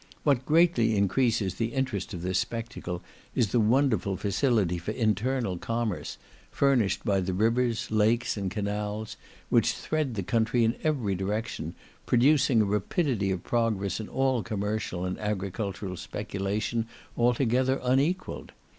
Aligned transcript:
What 0.23 0.47
greatly 0.47 0.95
increases 0.97 1.53
the 1.53 1.73
interest 1.73 2.11
of 2.11 2.23
this 2.23 2.39
spectacle, 2.39 3.03
is 3.35 3.51
the 3.51 3.59
wonderful 3.59 4.17
facility 4.17 4.79
for 4.79 4.89
internal 4.89 5.59
commerce, 5.59 6.17
furnished 6.49 7.05
by 7.05 7.19
the 7.19 7.33
rivers, 7.35 7.91
lakes, 7.91 8.35
and 8.35 8.49
canals, 8.49 9.15
which 9.49 9.73
thread 9.73 10.15
the 10.15 10.23
country 10.23 10.63
in 10.63 10.73
every 10.81 11.13
direction, 11.13 11.75
producing 12.07 12.63
a 12.63 12.65
rapidity 12.65 13.29
of 13.29 13.43
progress 13.43 13.99
in 13.99 14.09
all 14.09 14.41
commercial 14.41 15.05
and 15.05 15.19
agricultural 15.19 15.95
speculation 15.95 16.87
altogether 17.15 17.79
unequalled. 17.83 18.53